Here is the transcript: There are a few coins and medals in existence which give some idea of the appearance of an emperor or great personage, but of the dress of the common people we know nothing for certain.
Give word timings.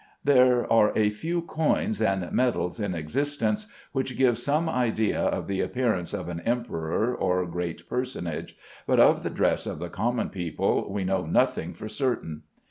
There 0.23 0.65
are 0.73 0.91
a 0.97 1.11
few 1.11 1.43
coins 1.43 2.01
and 2.01 2.31
medals 2.31 2.79
in 2.79 2.95
existence 2.95 3.67
which 3.91 4.17
give 4.17 4.35
some 4.39 4.67
idea 4.67 5.19
of 5.19 5.45
the 5.45 5.61
appearance 5.61 6.11
of 6.11 6.27
an 6.27 6.39
emperor 6.39 7.13
or 7.13 7.45
great 7.45 7.87
personage, 7.87 8.57
but 8.87 8.99
of 8.99 9.21
the 9.21 9.29
dress 9.29 9.67
of 9.67 9.77
the 9.77 9.89
common 9.89 10.31
people 10.31 10.91
we 10.91 11.03
know 11.03 11.27
nothing 11.27 11.75
for 11.75 11.87
certain. 11.87 12.41